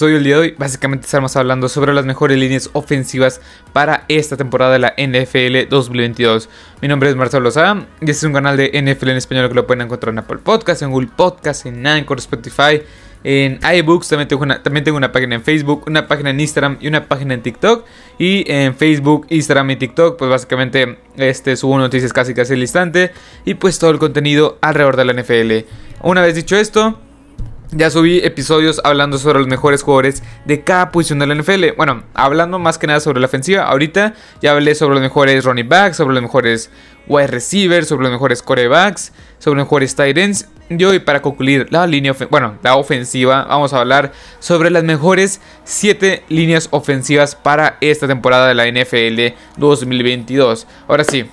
episodio 0.00 0.14
del 0.14 0.24
día 0.24 0.36
de 0.36 0.40
hoy, 0.40 0.54
básicamente 0.56 1.04
estamos 1.04 1.36
hablando 1.36 1.68
sobre 1.68 1.92
las 1.92 2.06
mejores 2.06 2.38
líneas 2.38 2.70
ofensivas 2.72 3.42
para 3.74 4.06
esta 4.08 4.38
temporada 4.38 4.72
de 4.72 4.78
la 4.78 4.94
NFL 4.96 5.68
2022. 5.68 6.48
Mi 6.80 6.88
nombre 6.88 7.10
es 7.10 7.16
Marcelo 7.16 7.42
Lozada 7.42 7.86
y 8.00 8.04
este 8.04 8.12
es 8.12 8.22
un 8.22 8.32
canal 8.32 8.56
de 8.56 8.70
NFL 8.70 9.10
en 9.10 9.16
español 9.18 9.50
que 9.50 9.54
lo 9.54 9.66
pueden 9.66 9.82
encontrar 9.82 10.14
en 10.14 10.20
Apple 10.20 10.38
Podcast, 10.38 10.80
en 10.80 10.90
Google 10.90 11.10
Podcast, 11.14 11.66
en 11.66 11.86
Anchor, 11.86 12.16
Spotify, 12.16 12.80
en 13.24 13.60
iBooks. 13.62 14.08
También 14.08 14.26
tengo, 14.26 14.42
una, 14.42 14.62
también 14.62 14.84
tengo 14.84 14.96
una 14.96 15.12
página 15.12 15.34
en 15.34 15.42
Facebook, 15.42 15.84
una 15.86 16.08
página 16.08 16.30
en 16.30 16.40
Instagram 16.40 16.78
y 16.80 16.88
una 16.88 17.06
página 17.06 17.34
en 17.34 17.42
TikTok. 17.42 17.84
Y 18.16 18.50
en 18.50 18.74
Facebook, 18.74 19.26
Instagram 19.28 19.70
y 19.72 19.76
TikTok, 19.76 20.16
pues 20.16 20.30
básicamente 20.30 20.96
este, 21.18 21.56
subo 21.56 21.76
noticias 21.76 22.14
casi 22.14 22.32
casi 22.32 22.54
al 22.54 22.60
instante 22.60 23.12
y 23.44 23.52
pues 23.52 23.78
todo 23.78 23.90
el 23.90 23.98
contenido 23.98 24.56
alrededor 24.62 24.96
de 24.96 25.04
la 25.04 25.12
NFL. 25.12 25.68
Una 26.00 26.22
vez 26.22 26.36
dicho 26.36 26.56
esto, 26.56 26.98
ya 27.72 27.90
subí 27.90 28.18
episodios 28.18 28.80
hablando 28.84 29.18
sobre 29.18 29.38
los 29.38 29.48
mejores 29.48 29.82
jugadores 29.82 30.22
de 30.44 30.62
cada 30.62 30.90
posición 30.90 31.20
de 31.20 31.26
la 31.26 31.34
NFL. 31.34 31.76
Bueno, 31.76 32.02
hablando 32.14 32.58
más 32.58 32.78
que 32.78 32.86
nada 32.86 33.00
sobre 33.00 33.20
la 33.20 33.26
ofensiva. 33.26 33.64
Ahorita 33.64 34.14
ya 34.42 34.52
hablé 34.52 34.74
sobre 34.74 34.94
los 34.94 35.02
mejores 35.02 35.44
running 35.44 35.68
backs, 35.68 35.96
sobre 35.96 36.14
los 36.14 36.22
mejores 36.22 36.70
wide 37.06 37.28
receivers, 37.28 37.88
sobre 37.88 38.04
los 38.04 38.12
mejores 38.12 38.42
corebacks, 38.42 39.12
sobre 39.38 39.58
los 39.58 39.66
mejores 39.66 39.94
tight 39.94 40.18
ends. 40.18 40.48
Y 40.68 40.82
hoy 40.84 41.00
para 41.00 41.22
concluir 41.22 41.66
la 41.70 41.86
línea, 41.86 42.14
bueno, 42.30 42.56
la 42.62 42.76
ofensiva, 42.76 43.44
vamos 43.48 43.72
a 43.72 43.80
hablar 43.80 44.12
sobre 44.38 44.70
las 44.70 44.84
mejores 44.84 45.40
7 45.64 46.24
líneas 46.28 46.68
ofensivas 46.70 47.34
para 47.34 47.76
esta 47.80 48.06
temporada 48.06 48.48
de 48.48 48.54
la 48.54 48.66
NFL 48.70 49.36
2022. 49.56 50.66
Ahora 50.86 51.04
sí, 51.04 51.28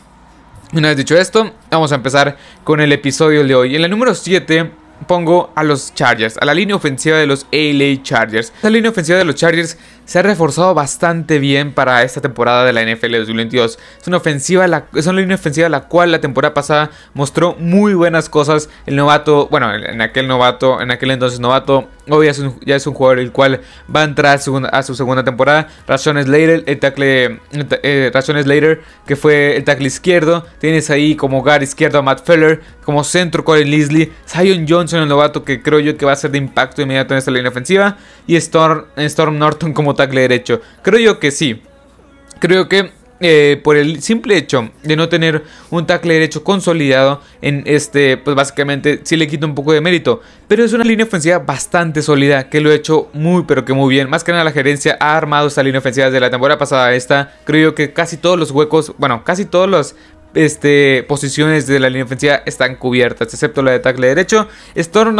una 0.74 0.90
vez 0.90 0.98
dicho 0.98 1.16
esto, 1.16 1.52
vamos 1.70 1.92
a 1.92 1.96
empezar 1.96 2.38
con 2.64 2.82
el 2.82 2.92
episodio 2.92 3.44
de 3.44 3.56
hoy. 3.56 3.76
En 3.76 3.82
la 3.84 3.88
número 3.88 4.16
7 4.16 4.72
pongo 5.06 5.52
a 5.56 5.64
los 5.64 5.94
Chargers, 5.94 6.38
a 6.38 6.46
la 6.46 6.54
línea 6.54 6.76
ofensiva 6.76 7.18
de 7.18 7.28
los 7.28 7.46
LA 7.52 8.02
Chargers. 8.02 8.54
La 8.62 8.70
línea 8.70 8.92
ofensiva 8.92 9.18
de 9.18 9.26
los 9.26 9.36
Chargers 9.36 9.78
se 10.08 10.20
ha 10.20 10.22
reforzado 10.22 10.74
bastante 10.74 11.38
bien 11.38 11.74
para 11.74 12.02
esta 12.02 12.22
temporada 12.22 12.64
de 12.64 12.72
la 12.72 12.82
NFL 12.82 13.12
2022. 13.18 13.78
Es 14.02 14.08
una, 14.08 14.18
ofensiva, 14.18 14.66
es 14.96 15.06
una 15.06 15.20
línea 15.20 15.36
ofensiva 15.36 15.68
la 15.68 15.82
cual 15.82 16.14
la 16.14 16.22
temporada 16.22 16.54
pasada 16.54 16.92
mostró 17.14 17.56
muy 17.60 17.94
buenas 17.94 18.30
cosas. 18.30 18.70
El 18.86 18.96
novato, 18.96 19.50
bueno, 19.50 19.76
en 19.76 20.02
aquel 20.02 20.30
novato, 20.30 20.82
en 20.82 20.92
aquel 20.92 21.12
entonces 21.12 21.42
novato, 21.42 21.90
hoy 22.10 22.28
ya 22.66 22.76
es 22.78 22.88
un, 22.88 22.94
jugador 22.94 23.20
el 23.20 23.34
cual 23.34 23.60
va 23.94 24.02
a 24.02 24.04
entrar 24.06 24.40
a 24.72 24.84
su 24.84 24.96
segunda 24.96 25.26
temporada. 25.26 25.68
Rashon 25.86 26.24
Slater, 26.24 26.64
el 26.66 26.80
tackle, 26.80 27.40
eh, 27.84 28.12
Slater, 28.14 28.82
que 29.06 29.18
fue 29.18 29.58
el 29.58 29.66
tackle 29.66 29.88
izquierdo. 29.88 30.46
Tienes 30.60 30.90
ahí 30.90 31.16
como 31.18 31.42
guard 31.42 31.64
izquierdo 31.64 32.00
a 32.00 32.02
Matt 32.02 32.26
Feller, 32.26 32.62
como 32.86 33.04
centro 33.04 33.44
Corey 33.44 33.66
Leslie, 33.66 34.14
Zion 34.26 34.66
Johnson, 34.68 35.02
el 35.02 35.10
novato 35.10 35.44
que 35.44 35.62
creo 35.62 35.80
yo 35.80 35.98
que 35.98 36.06
va 36.06 36.14
a 36.14 36.16
ser 36.16 36.32
de 36.32 36.38
impacto 36.38 36.82
inmediato 36.82 37.14
en 37.14 37.18
esta 37.18 37.32
línea 37.32 37.50
ofensiva. 37.50 37.98
Y 38.26 38.38
Storm, 38.38 38.86
Storm 38.96 39.38
Norton 39.38 39.74
como 39.74 39.94
tackle 39.98 40.22
derecho. 40.22 40.62
Creo 40.82 41.00
yo 41.02 41.20
que 41.20 41.32
sí. 41.32 41.62
Creo 42.40 42.70
que 42.70 42.92
eh, 43.20 43.60
por 43.64 43.78
el 43.78 44.04
simple 44.04 44.38
hecho 44.38 44.70
de 44.84 44.96
no 44.96 45.10
tener 45.10 45.44
un 45.72 45.88
tackle 45.88 46.14
derecho 46.14 46.44
consolidado 46.44 47.22
en 47.42 47.64
este, 47.66 48.16
pues 48.18 48.36
básicamente 48.36 49.02
sí 49.04 49.18
le 49.18 49.28
quita 49.28 49.48
un 49.48 49.56
poco 49.56 49.74
de 49.74 49.82
mérito. 49.82 50.22
Pero 50.48 50.64
es 50.64 50.72
una 50.74 50.84
línea 50.84 51.06
ofensiva 51.06 51.40
bastante 51.40 52.04
sólida 52.04 52.48
que 52.50 52.62
lo 52.62 52.70
ha 52.70 52.76
hecho 52.76 53.10
muy 53.14 53.44
pero 53.48 53.66
que 53.66 53.74
muy 53.74 53.90
bien. 53.90 54.10
Más 54.10 54.24
que 54.24 54.32
nada 54.32 54.44
la 54.44 54.52
gerencia 54.52 54.98
ha 55.00 55.18
armado 55.18 55.48
esta 55.48 55.64
línea 55.64 55.80
ofensiva 55.80 56.06
desde 56.06 56.20
la 56.20 56.30
temporada 56.30 56.60
pasada 56.60 56.94
esta. 56.94 57.34
Creo 57.44 57.72
yo 57.72 57.76
que 57.76 57.92
casi 57.92 58.18
todos 58.18 58.38
los 58.38 58.52
huecos, 58.52 58.94
bueno, 59.00 59.24
casi 59.24 59.46
todos 59.46 59.68
los 59.68 59.96
este, 60.34 61.04
posiciones 61.08 61.68
de 61.68 61.80
la 61.80 61.90
línea 61.90 62.06
ofensiva 62.06 62.42
están 62.46 62.76
cubiertas, 62.76 63.34
excepto 63.34 63.62
la 63.62 63.72
de 63.72 63.80
tackle 63.80 64.08
derecho. 64.08 64.48
Storm, 64.76 65.16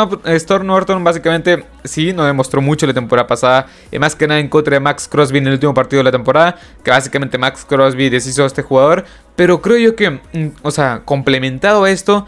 Norton 0.66 1.04
básicamente 1.04 1.66
sí, 1.84 2.14
no 2.14 2.26
demostró 2.26 2.62
mucho 2.62 2.86
la 2.86 2.94
temporada 2.94 3.28
pasada, 3.28 3.68
y 3.92 4.00
más 4.00 4.16
que 4.16 4.28
nada 4.28 4.40
en 4.40 4.50
contra 4.50 4.76
de 4.76 4.80
Max 4.80 5.08
Crosby 5.08 5.40
en 5.40 5.48
el 5.48 5.54
último 5.54 5.74
partido 5.74 6.00
de 6.00 6.06
la 6.06 6.12
temporada, 6.12 6.58
que 6.84 6.92
básicamente 6.92 7.38
Max 7.38 7.66
Crosby 7.68 8.10
deshizo 8.10 8.44
a 8.44 8.48
este 8.48 8.62
jugador. 8.62 9.06
Pero 9.36 9.62
creo 9.62 9.78
yo 9.78 9.96
que, 9.96 10.10
mm, 10.10 10.20
o 10.64 10.72
sea, 10.72 11.04
complementado 11.06 11.84
a 11.84 11.92
esto, 11.92 12.26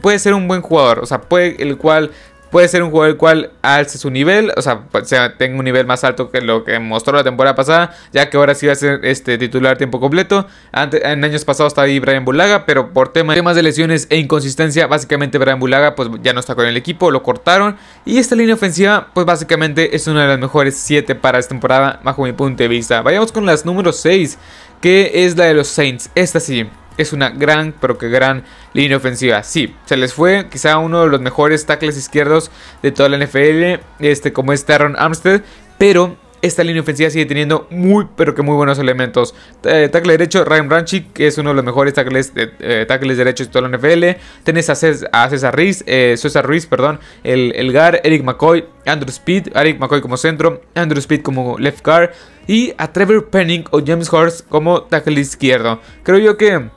puede 0.00 0.18
ser 0.18 0.32
un 0.32 0.48
buen 0.48 0.62
jugador, 0.62 1.00
o 1.00 1.06
sea, 1.06 1.20
puede 1.20 1.62
el 1.62 1.76
cual 1.76 2.10
Puede 2.50 2.68
ser 2.68 2.82
un 2.82 2.90
jugador 2.90 3.10
el 3.10 3.16
cual 3.16 3.50
alce 3.62 3.98
su 3.98 4.10
nivel, 4.10 4.52
o 4.56 4.62
sea, 4.62 4.82
pues, 4.90 5.12
tenga 5.36 5.58
un 5.58 5.64
nivel 5.64 5.86
más 5.86 6.04
alto 6.04 6.30
que 6.30 6.40
lo 6.40 6.64
que 6.64 6.78
mostró 6.78 7.16
la 7.16 7.24
temporada 7.24 7.54
pasada, 7.54 7.94
ya 8.12 8.30
que 8.30 8.36
ahora 8.36 8.54
sí 8.54 8.66
va 8.66 8.72
a 8.72 8.76
ser 8.76 9.04
este 9.04 9.36
titular 9.36 9.76
tiempo 9.76 10.00
completo. 10.00 10.46
en 10.72 11.24
años 11.24 11.44
pasados 11.44 11.72
estaba 11.72 11.86
ahí 11.86 11.98
Brian 11.98 12.24
Bulaga, 12.24 12.64
pero 12.64 12.92
por 12.92 13.12
temas 13.12 13.56
de 13.56 13.62
lesiones 13.62 14.06
e 14.10 14.16
inconsistencia, 14.16 14.86
básicamente 14.86 15.38
Brian 15.38 15.58
Bulaga 15.58 15.94
pues 15.94 16.08
ya 16.22 16.32
no 16.32 16.40
está 16.40 16.54
con 16.54 16.66
el 16.66 16.76
equipo, 16.76 17.10
lo 17.10 17.22
cortaron. 17.22 17.76
Y 18.04 18.18
esta 18.18 18.36
línea 18.36 18.54
ofensiva, 18.54 19.08
pues 19.12 19.26
básicamente 19.26 19.96
es 19.96 20.06
una 20.06 20.22
de 20.22 20.28
las 20.28 20.38
mejores 20.38 20.76
7 20.76 21.14
para 21.16 21.38
esta 21.38 21.50
temporada, 21.50 22.00
bajo 22.04 22.22
mi 22.22 22.32
punto 22.32 22.62
de 22.62 22.68
vista. 22.68 23.02
Vayamos 23.02 23.32
con 23.32 23.44
las 23.44 23.64
números 23.64 23.96
6, 23.96 24.38
que 24.80 25.10
es 25.24 25.36
la 25.36 25.44
de 25.44 25.54
los 25.54 25.68
Saints. 25.68 26.10
Esta 26.14 26.40
sí 26.40 26.68
es 26.96 27.12
una 27.12 27.30
gran, 27.30 27.74
pero 27.80 27.98
que 27.98 28.08
gran 28.08 28.44
línea 28.72 28.96
ofensiva. 28.96 29.42
Sí, 29.42 29.74
se 29.84 29.96
les 29.96 30.14
fue 30.14 30.48
quizá 30.50 30.78
uno 30.78 31.02
de 31.02 31.08
los 31.08 31.20
mejores 31.20 31.66
tackles 31.66 31.96
izquierdos 31.96 32.50
de 32.82 32.92
toda 32.92 33.08
la 33.08 33.18
NFL, 33.18 33.80
este 34.00 34.32
como 34.32 34.52
es 34.52 34.64
Terron 34.64 34.96
Armstead, 34.96 35.42
pero 35.78 36.16
esta 36.42 36.62
línea 36.62 36.82
ofensiva 36.82 37.10
sigue 37.10 37.26
teniendo 37.26 37.66
muy, 37.70 38.06
pero 38.16 38.34
que 38.34 38.42
muy 38.42 38.54
buenos 38.54 38.78
elementos. 38.78 39.34
Eh, 39.64 39.88
tackle 39.90 40.12
derecho, 40.12 40.44
Ryan 40.44 40.68
Branchick, 40.68 41.12
que 41.12 41.26
es 41.26 41.38
uno 41.38 41.50
de 41.50 41.56
los 41.56 41.64
mejores 41.64 41.94
tackles, 41.94 42.32
eh, 42.36 42.84
tackles 42.86 43.16
derechos 43.16 43.48
de 43.48 43.52
toda 43.52 43.68
la 43.68 43.76
NFL. 43.76 44.20
Tenés 44.44 44.70
a, 44.70 44.74
César, 44.74 45.54
Ruiz, 45.54 45.82
eh, 45.86 46.14
César 46.16 46.46
Ruiz, 46.46 46.66
perdón, 46.66 47.00
el, 47.24 47.52
el 47.56 47.72
GAR, 47.72 48.00
Eric 48.04 48.22
McCoy, 48.22 48.64
Andrew 48.84 49.10
Speed, 49.10 49.48
Eric 49.56 49.78
McCoy 49.78 50.00
como 50.00 50.16
centro, 50.16 50.62
Andrew 50.74 50.98
Speed 50.98 51.22
como 51.22 51.58
left 51.58 51.84
guard. 51.84 52.10
Y 52.46 52.74
a 52.78 52.92
Trevor 52.92 53.28
Penning 53.28 53.64
o 53.72 53.80
James 53.84 54.12
Horst 54.12 54.46
como 54.48 54.82
tackle 54.82 55.20
izquierdo. 55.20 55.80
Creo 56.04 56.18
yo 56.18 56.36
que 56.36 56.70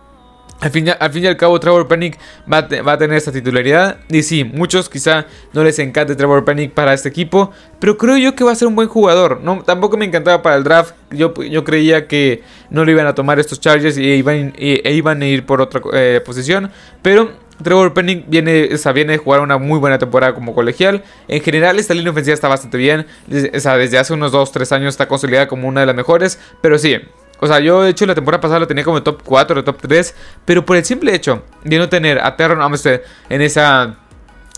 al 0.62 0.72
fin, 0.72 0.88
y 0.88 1.28
al 1.28 1.38
cabo, 1.38 1.59
Trevor 1.59 1.88
Pennick 1.88 2.18
va 2.52 2.58
a, 2.58 2.97
tener 2.97 3.18
esta 3.18 3.31
titularidad. 3.31 3.97
Y 4.09 4.24
sí, 4.24 4.44
muchos 4.44 4.90
quizá 4.90 5.25
no 5.53 5.64
les 5.64 5.80
encante 5.80 6.16
Trevor 6.16 6.44
Pennick 6.44 6.74
para 6.74 6.94
este 6.94 7.08
equipo. 7.08 7.52
Pero 7.80 7.97
creo 7.97 8.18
yo 8.18 8.36
que 8.36 8.44
va 8.44 8.52
a 8.52 8.56
ser 8.56 8.68
un 8.68 8.75
buen 8.75 8.90
jugador. 8.90 9.40
No, 9.42 9.64
tampoco 9.64 9.96
me 9.96 10.06
encantaba 10.06 10.42
para 10.42 10.58
el 10.58 10.64
draft. 10.64 10.96
Yo, 11.12 11.34
yo 11.44 11.64
creía 11.64 12.08
que 12.08 12.44
no 12.69 12.84
lo 12.84 12.92
iban 12.92 13.08
a 13.08 13.16
tomar 13.16 13.40
estos 13.40 13.59
Chargers 13.62 13.98
y 13.98 14.03
iban, 14.03 14.53
e 14.58 14.94
iban 14.94 15.22
a 15.22 15.25
ir 15.28 15.46
por 15.46 15.62
otra 15.62 15.81
eh, 15.94 16.22
posición. 16.25 16.72
Pero 17.02 17.31
Trevor 17.64 17.94
Penning 17.94 18.25
viene, 18.28 18.69
o 18.74 18.94
viene 18.94 19.14
de 19.14 19.18
jugar 19.18 19.42
una 19.42 19.58
muy 19.58 19.80
buena 19.80 19.98
temporada 19.98 20.34
como 20.34 20.53
colegial. 20.53 21.03
En 21.28 21.42
general, 21.42 21.80
esta 21.80 21.94
línea 21.94 22.12
ofensiva 22.12 22.34
está 22.34 22.48
bastante 22.48 22.78
bien. 22.78 23.06
desde 23.28 23.98
hace 23.98 24.14
unos 24.14 24.34
2-3 24.34 24.72
años 24.74 24.90
está 24.90 25.08
consolidada 25.08 25.48
como 25.48 25.68
una 25.68 25.81
de 25.81 25.86
las 25.86 25.96
mejores. 25.96 26.40
Pero 26.62 26.78
sí, 26.78 26.98
o 27.40 27.48
sea, 27.48 27.60
yo 27.60 27.84
de 27.84 27.90
hecho 27.90 28.06
la 28.06 28.16
temporada 28.16 28.42
pasada 28.42 28.60
lo 28.60 28.68
tenía 28.68 28.84
como 28.84 29.02
top 29.02 29.22
4 29.24 29.60
o 29.60 29.64
top 29.64 29.78
3. 29.82 30.16
Pero 30.46 30.66
por 30.66 30.78
el 30.78 30.86
simple 30.86 31.14
hecho 31.14 31.44
de 31.64 31.78
no 31.78 31.90
tener 31.90 32.20
a 32.20 32.36
Terron 32.36 32.62
Armstead 32.62 33.02
en 33.30 33.42
esa 33.42 33.96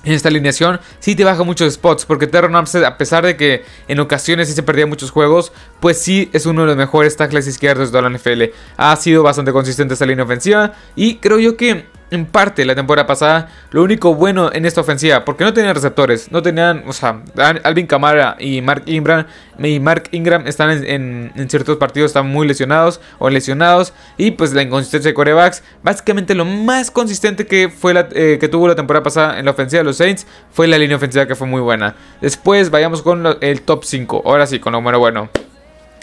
en 0.03 0.13
esta 0.13 0.29
alineación 0.29 0.79
sí 0.99 1.15
te 1.15 1.23
baja 1.23 1.43
muchos 1.43 1.73
spots, 1.73 2.05
porque 2.05 2.25
Terron 2.27 2.55
Armstead, 2.55 2.83
a 2.85 2.97
pesar 2.97 3.23
de 3.23 3.37
que 3.37 3.63
en 3.87 3.99
ocasiones 3.99 4.47
sí 4.47 4.55
se 4.55 4.63
perdía 4.63 4.87
muchos 4.87 5.11
juegos, 5.11 5.51
pues 5.79 5.99
sí 5.99 6.29
es 6.33 6.45
uno 6.45 6.61
de 6.61 6.67
los 6.67 6.77
mejores 6.77 7.15
tackles 7.15 7.47
izquierdos 7.47 7.91
de 7.91 8.01
la 8.01 8.09
NFL. 8.09 8.43
Ha 8.77 8.95
sido 8.95 9.23
bastante 9.23 9.51
consistente 9.51 9.93
esta 9.93 10.05
línea 10.05 10.25
ofensiva 10.25 10.73
y 10.95 11.17
creo 11.17 11.39
yo 11.39 11.55
que 11.55 11.85
en 12.11 12.25
parte 12.25 12.65
la 12.65 12.75
temporada 12.75 13.07
pasada 13.07 13.49
lo 13.71 13.81
único 13.81 14.13
bueno 14.13 14.51
en 14.53 14.65
esta 14.65 14.81
ofensiva, 14.81 15.25
porque 15.25 15.43
no 15.43 15.53
tenían 15.53 15.73
receptores, 15.73 16.31
no 16.31 16.41
tenían, 16.41 16.83
o 16.85 16.93
sea, 16.93 17.21
Alvin 17.63 17.87
Kamara 17.87 18.35
y 18.39 18.61
Mark 18.61 18.83
Ingram, 18.85 19.25
y 19.57 19.79
Mark 19.79 20.09
Ingram 20.11 20.45
están 20.45 20.83
en, 20.85 21.31
ciertos 21.49 21.77
partidos, 21.77 22.11
están 22.11 22.27
muy 22.27 22.47
lesionados 22.47 22.99
o 23.17 23.29
lesionados, 23.29 23.93
y 24.17 24.31
pues 24.31 24.53
la 24.53 24.61
inconsistencia 24.61 25.09
de 25.09 25.13
corebacks, 25.13 25.63
básicamente 25.83 26.35
lo 26.35 26.45
más 26.45 26.91
consistente 26.91 27.47
que, 27.47 27.69
fue 27.69 27.93
la, 27.93 28.09
eh, 28.11 28.37
que 28.39 28.49
tuvo 28.49 28.67
la 28.67 28.75
temporada 28.75 29.03
pasada 29.03 29.39
en 29.39 29.45
la 29.45 29.51
ofensiva 29.51 29.79
de 29.79 29.85
los 29.85 29.97
Saints 29.97 30.27
fue 30.51 30.67
la 30.67 30.77
línea 30.77 30.97
ofensiva 30.97 31.25
que 31.25 31.35
fue 31.35 31.47
muy 31.47 31.61
buena. 31.61 31.95
Después 32.19 32.69
vayamos 32.69 33.01
con 33.01 33.37
el 33.39 33.61
top 33.61 33.85
5, 33.85 34.23
ahora 34.25 34.45
sí, 34.47 34.59
con 34.59 34.73
lo 34.73 34.79
número 34.79 34.99
bueno. 34.99 35.29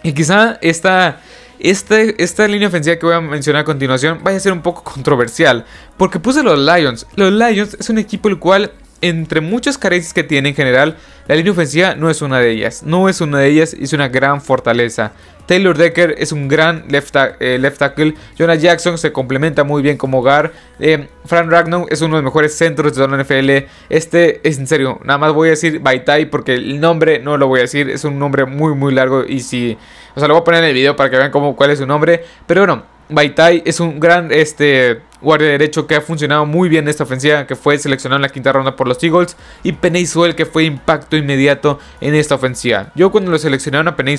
Y 0.03 0.13
quizá 0.13 0.59
esta 0.63 1.21
esta, 1.61 2.49
línea 2.49 2.69
ofensiva 2.69 2.97
que 2.97 3.07
voy 3.07 3.15
a 3.15 3.21
mencionar 3.21 3.63
a 3.63 3.65
continuación 3.65 4.21
vaya 4.23 4.37
a 4.37 4.41
ser 4.41 4.53
un 4.53 4.63
poco 4.63 4.83
controversial. 4.85 5.65
Porque 5.97 6.21
puse 6.21 6.43
los 6.43 6.59
Lions. 6.59 7.07
Los 7.17 7.33
Lions 7.33 7.77
es 7.79 7.91
un 7.91 7.99
equipo 7.99 8.29
el 8.29 8.39
cual, 8.39 8.73
entre 9.01 9.41
muchas 9.41 9.79
carencias 9.79 10.13
que 10.13 10.25
tiene 10.25 10.51
en 10.51 10.55
general, 10.55 10.97
la 11.27 11.35
línea 11.35 11.53
ofensiva 11.53 11.95
no 11.95 12.11
es 12.11 12.23
una 12.23 12.39
de 12.41 12.51
ellas. 12.51 12.83
No 12.83 13.09
es 13.09 13.21
una 13.21 13.39
de 13.39 13.49
ellas 13.49 13.77
y 13.79 13.85
es 13.85 13.93
una 13.93 14.09
gran 14.09 14.41
fortaleza. 14.41 15.13
Taylor 15.49 15.79
Decker 15.79 16.15
es 16.19 16.33
un 16.33 16.47
gran 16.47 16.85
left, 16.89 17.17
eh, 17.41 17.73
tackle. 17.77 18.15
Jonah 18.39 18.55
Jackson 18.55 18.99
se 18.99 19.13
complementa 19.13 19.65
muy 19.65 19.83
bien 19.83 19.97
como 19.97 20.19
hogar. 20.19 20.53
Eh, 20.79 21.09
Fran 21.25 21.51
Ragnow 21.51 21.87
es 21.89 22.03
uno 22.03 22.17
de 22.17 22.23
los 22.23 22.31
mejores 22.31 22.55
centros 22.55 22.95
de 22.95 23.09
la 23.09 23.17
NFL. 23.17 23.67
Este 23.89 24.47
es 24.47 24.59
en 24.59 24.67
serio, 24.67 25.01
nada 25.05 25.19
más 25.19 25.33
voy 25.33 25.49
a 25.49 25.51
decir 25.53 25.81
Baitai 25.81 26.27
porque 26.27 26.53
el 26.55 26.79
nombre 26.81 27.19
no 27.19 27.39
lo 27.39 27.49
voy 27.49 27.61
a 27.61 27.63
decir. 27.63 27.89
Es 27.89 28.05
un 28.05 28.19
nombre 28.19 28.45
muy, 28.45 28.75
muy 28.75 28.93
largo. 28.93 29.25
Y 29.27 29.41
si. 29.41 29.79
O 30.15 30.21
sea, 30.21 30.29
lo 30.29 30.35
voy 30.35 30.43
a 30.43 30.45
poner 30.45 30.65
en 30.65 30.69
el 30.69 30.75
video 30.75 30.97
para 30.97 31.09
que 31.09 31.17
vean 31.17 31.31
cómo, 31.31 31.57
cuál 31.57 31.71
es 31.71 31.79
su 31.79 31.87
nombre. 31.87 32.25
Pero 32.47 32.61
bueno, 32.61 32.85
Baitai 33.09 33.63
es 33.65 33.81
un 33.81 33.99
gran 33.99 34.31
este, 34.31 35.01
guardia 35.21 35.49
derecho 35.49 35.87
que 35.87 35.97
ha 35.97 36.01
funcionado 36.01 36.47
muy 36.47 36.69
bien 36.69 36.85
en 36.85 36.89
esta 36.89 37.05
ofensiva, 37.05 37.47
que 37.47 37.57
fue 37.57 37.79
seleccionado 37.79 38.17
en 38.17 38.23
la 38.23 38.29
quinta 38.29 38.53
ronda 38.53 38.77
por 38.77 38.89
los 38.89 39.03
Eagles, 39.03 39.37
y 39.63 39.73
Penny 39.73 40.05
que 40.37 40.47
fue 40.47 40.65
impacto 40.65 41.17
inmediato 41.17 41.79
en 42.01 42.15
esta 42.15 42.35
ofensiva. 42.35 42.93
Yo 42.95 43.11
cuando 43.11 43.31
lo 43.31 43.39
seleccionaron 43.39 43.89
a 43.89 43.97
Penny 43.97 44.17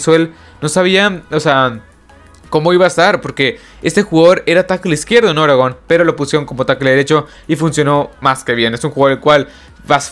no 0.61 0.69
sabía, 0.69 1.23
o 1.31 1.39
sea, 1.39 1.81
cómo 2.49 2.73
iba 2.73 2.85
a 2.85 2.87
estar, 2.87 3.21
porque 3.21 3.59
este 3.81 4.03
jugador 4.03 4.43
era 4.45 4.67
tackle 4.67 4.93
izquierdo 4.93 5.29
en 5.29 5.37
Oregon, 5.37 5.77
pero 5.87 6.03
lo 6.03 6.15
pusieron 6.15 6.45
como 6.45 6.65
tackle 6.65 6.89
derecho 6.89 7.27
y 7.47 7.55
funcionó 7.55 8.11
más 8.21 8.43
que 8.43 8.53
bien. 8.53 8.73
Es 8.73 8.83
un 8.83 8.91
jugador 8.91 9.17
el 9.17 9.19
cual 9.19 9.47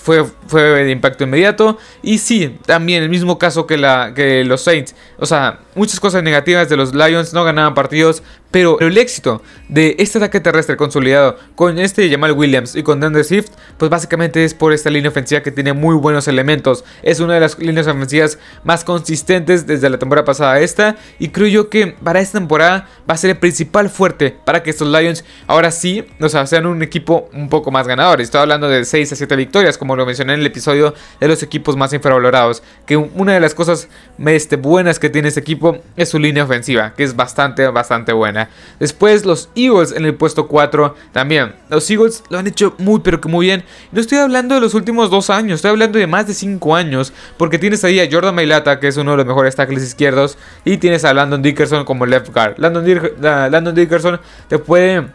fue, 0.01 0.25
fue 0.48 0.62
de 0.62 0.92
impacto 0.92 1.24
inmediato. 1.24 1.78
Y 2.01 2.18
sí, 2.18 2.57
también 2.66 3.04
el 3.04 3.10
mismo 3.10 3.38
caso 3.38 3.68
que, 3.68 3.78
la, 3.78 4.13
que 4.16 4.44
los 4.44 4.62
Saints. 4.62 4.95
O 5.18 5.25
sea, 5.25 5.60
muchas 5.75 6.00
cosas 6.00 6.24
negativas 6.24 6.69
de 6.69 6.78
los 6.78 6.95
Lions, 6.95 7.33
no 7.33 7.44
ganaban 7.44 7.74
partidos, 7.74 8.24
pero 8.51 8.79
el 8.79 8.97
éxito 8.97 9.41
de 9.67 9.95
este 9.99 10.17
ataque 10.17 10.39
terrestre 10.39 10.77
consolidado 10.77 11.38
con 11.55 11.77
este 11.79 12.09
Jamal 12.09 12.31
Williams 12.31 12.75
y 12.75 12.83
con 12.83 12.99
Dander 12.99 13.23
Swift, 13.23 13.49
pues 13.77 13.91
básicamente 13.91 14.44
es 14.44 14.53
por 14.53 14.73
esta 14.73 14.89
línea 14.89 15.09
ofensiva 15.09 15.41
que 15.41 15.51
tiene 15.51 15.73
muy 15.73 15.95
buenos 15.95 16.27
elementos. 16.27 16.83
Es 17.03 17.19
una 17.19 17.33
de 17.33 17.41
las 17.41 17.59
líneas 17.59 17.88
ofensivas 17.88 18.39
más 18.63 18.83
consistentes 18.83 19.67
desde 19.67 19.89
la 19.89 19.97
temporada 19.99 20.25
pasada 20.25 20.59
esta. 20.59 20.95
Y 21.19 21.29
creo 21.29 21.47
yo 21.47 21.69
que 21.69 21.88
para 22.03 22.19
esta 22.19 22.39
temporada 22.39 22.88
va 23.09 23.13
a 23.13 23.17
ser 23.17 23.31
el 23.31 23.38
principal 23.38 23.89
fuerte 23.89 24.35
para 24.45 24.63
que 24.63 24.69
estos 24.69 24.88
Lions 24.88 25.25
ahora 25.47 25.71
sí, 25.71 26.05
o 26.19 26.29
sea, 26.29 26.45
sean 26.47 26.65
un 26.65 26.81
equipo 26.81 27.29
un 27.33 27.49
poco 27.49 27.71
más 27.71 27.88
ganador. 27.88 28.21
Estoy 28.21 28.41
hablando 28.41 28.69
de 28.69 28.85
6 28.85 29.11
a 29.11 29.15
7 29.15 29.35
victorias, 29.35 29.77
como 29.77 29.95
lo 29.95 30.05
mencioné 30.05 30.33
en 30.33 30.39
el 30.39 30.45
episodio 30.45 30.94
de 31.19 31.27
los 31.27 31.44
equipos 31.44 31.75
más 31.75 31.94
infravalorados. 31.94 32.63
Que 32.85 32.95
una 32.97 33.33
de 33.33 33.39
las 33.39 33.53
cosas 33.53 33.89
este, 34.25 34.55
buenas 34.55 34.99
que 34.99 35.09
tiene 35.09 35.27
este 35.27 35.39
equipo 35.39 35.77
es 35.95 36.09
su 36.09 36.19
línea 36.19 36.44
ofensiva, 36.44 36.94
que 36.95 37.03
es 37.03 37.15
bastante, 37.15 37.67
bastante 37.67 38.13
buena. 38.13 38.46
Después 38.79 39.25
los 39.25 39.49
Eagles 39.55 39.91
en 39.91 40.05
el 40.05 40.15
puesto 40.15 40.47
4 40.47 40.95
también. 41.11 41.55
Los 41.69 41.89
Eagles 41.89 42.23
lo 42.29 42.38
han 42.38 42.47
hecho 42.47 42.75
muy 42.77 42.99
pero 42.99 43.21
que 43.21 43.29
muy 43.29 43.47
bien. 43.47 43.63
No 43.91 44.01
estoy 44.01 44.17
hablando 44.19 44.55
de 44.55 44.61
los 44.61 44.73
últimos 44.73 45.09
dos 45.09 45.29
años, 45.29 45.55
estoy 45.55 45.71
hablando 45.71 45.99
de 45.99 46.07
más 46.07 46.27
de 46.27 46.33
5 46.33 46.75
años. 46.75 47.13
Porque 47.38 47.59
tienes 47.59 47.83
ahí 47.83 47.99
a 47.99 48.07
Jordan 48.11 48.35
Mailata, 48.35 48.79
que 48.79 48.88
es 48.88 48.97
uno 48.97 49.11
de 49.11 49.17
los 49.17 49.25
mejores 49.25 49.55
tackles 49.55 49.83
izquierdos. 49.83 50.38
Y 50.65 50.77
tienes 50.77 51.05
a 51.05 51.13
Landon 51.13 51.41
Dickerson 51.41 51.85
como 51.85 52.05
left 52.05 52.33
guard. 52.33 52.55
Landon, 52.57 53.11
Landon 53.19 53.75
Dickerson 53.75 54.19
te 54.47 54.59
puede 54.59 55.07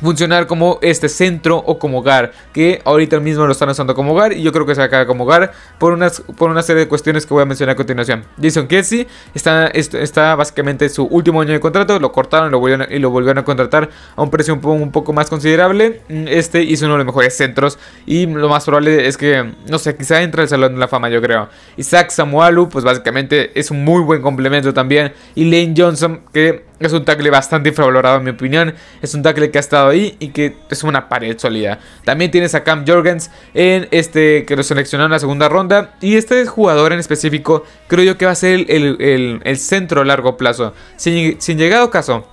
funcionar 0.00 0.46
como 0.46 0.78
este 0.82 1.08
centro 1.08 1.56
o 1.56 1.78
como 1.78 1.98
hogar 1.98 2.32
que 2.52 2.80
ahorita 2.84 3.20
mismo 3.20 3.46
lo 3.46 3.52
están 3.52 3.68
usando 3.68 3.94
como 3.94 4.12
hogar 4.12 4.32
y 4.32 4.42
yo 4.42 4.52
creo 4.52 4.66
que 4.66 4.74
se 4.74 4.82
acaba 4.82 5.06
como 5.06 5.24
hogar 5.24 5.52
por, 5.78 5.92
unas, 5.92 6.20
por 6.20 6.50
una 6.50 6.62
serie 6.62 6.80
de 6.80 6.88
cuestiones 6.88 7.26
que 7.26 7.34
voy 7.34 7.42
a 7.42 7.46
mencionar 7.46 7.74
a 7.74 7.76
continuación. 7.76 8.24
Jason 8.40 8.66
Kelsey 8.66 9.06
está, 9.34 9.66
está 9.68 10.34
básicamente 10.34 10.86
en 10.86 10.90
su 10.90 11.04
último 11.04 11.40
año 11.40 11.52
de 11.52 11.60
contrato, 11.60 11.98
lo 11.98 12.12
cortaron 12.12 12.50
lo 12.50 12.60
volvieron, 12.60 12.86
y 12.90 12.98
lo 12.98 13.10
volvieron 13.10 13.38
a 13.38 13.44
contratar 13.44 13.90
a 14.14 14.22
un 14.22 14.30
precio 14.30 14.54
un 14.54 14.90
poco, 14.92 15.12
más 15.12 15.28
considerable. 15.28 16.02
Este 16.08 16.62
hizo 16.62 16.86
uno 16.86 16.94
de 16.94 16.98
los 16.98 17.06
mejores 17.06 17.36
centros 17.36 17.78
y 18.06 18.26
lo 18.26 18.48
más 18.48 18.64
probable 18.64 19.06
es 19.06 19.16
que, 19.16 19.52
no 19.68 19.78
sé, 19.78 19.96
quizá 19.96 20.22
entre 20.22 20.42
el 20.42 20.48
Salón 20.48 20.74
de 20.74 20.80
la 20.80 20.88
Fama 20.88 21.08
yo 21.08 21.20
creo. 21.20 21.48
Isaac 21.76 22.10
Samualu 22.10 22.68
pues 22.68 22.84
básicamente 22.84 23.58
es 23.58 23.70
un 23.70 23.84
muy 23.84 24.02
buen 24.02 24.22
complemento 24.22 24.72
también 24.74 25.12
y 25.34 25.44
Lane 25.44 25.74
Johnson 25.76 26.22
que 26.32 26.64
es 26.78 26.92
un 26.92 27.04
tackle 27.04 27.30
bastante 27.30 27.70
infravalorado 27.70 28.18
en 28.18 28.24
mi 28.24 28.30
opinión. 28.30 28.74
Es 29.00 29.14
un 29.14 29.22
tackle 29.22 29.50
que 29.50 29.58
ha 29.58 29.60
estado 29.60 29.88
ahí 29.88 30.16
y 30.18 30.28
que 30.28 30.56
es 30.70 30.82
una 30.84 31.08
pared 31.08 31.38
sólida. 31.38 31.78
También 32.04 32.30
tienes 32.30 32.54
a 32.54 32.64
Cam 32.64 32.84
Jorgens 32.86 33.30
en 33.54 33.88
este 33.90 34.44
que 34.44 34.56
lo 34.56 34.62
seleccionaron 34.62 35.10
en 35.10 35.12
la 35.12 35.18
segunda 35.18 35.48
ronda. 35.48 35.94
Y 36.00 36.16
este 36.16 36.44
jugador 36.46 36.92
en 36.92 36.98
específico 36.98 37.64
creo 37.88 38.04
yo 38.04 38.18
que 38.18 38.26
va 38.26 38.32
a 38.32 38.36
ser 38.36 38.66
el, 38.68 39.56
centro 39.56 40.02
a 40.02 40.04
largo 40.04 40.36
plazo. 40.36 40.74
Sin, 40.96 41.40
sin 41.40 41.58
llegado 41.58 41.90
caso 41.90 42.26